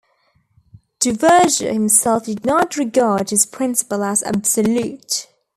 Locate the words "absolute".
4.23-5.27